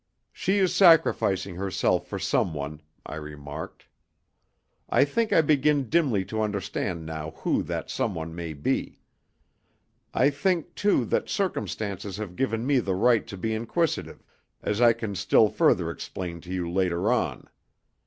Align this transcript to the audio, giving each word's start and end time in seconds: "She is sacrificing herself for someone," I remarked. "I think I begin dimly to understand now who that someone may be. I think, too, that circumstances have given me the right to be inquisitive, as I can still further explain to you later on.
"She 0.31 0.57
is 0.57 0.73
sacrificing 0.73 1.57
herself 1.57 2.07
for 2.07 2.17
someone," 2.17 2.81
I 3.05 3.13
remarked. 3.17 3.85
"I 4.89 5.05
think 5.05 5.31
I 5.31 5.41
begin 5.41 5.89
dimly 5.89 6.25
to 6.25 6.41
understand 6.41 7.05
now 7.05 7.33
who 7.37 7.61
that 7.61 7.91
someone 7.91 8.33
may 8.33 8.53
be. 8.53 8.97
I 10.11 10.31
think, 10.31 10.73
too, 10.73 11.05
that 11.05 11.29
circumstances 11.29 12.17
have 12.17 12.35
given 12.35 12.65
me 12.65 12.79
the 12.79 12.95
right 12.95 13.27
to 13.27 13.37
be 13.37 13.53
inquisitive, 13.53 14.23
as 14.63 14.81
I 14.81 14.93
can 14.93 15.13
still 15.13 15.49
further 15.49 15.91
explain 15.91 16.41
to 16.41 16.49
you 16.51 16.67
later 16.67 17.11
on. 17.13 17.47